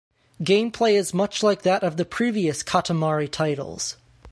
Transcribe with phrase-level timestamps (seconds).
[0.41, 3.97] Gameplay is much like that of the previous "Katamari" titles.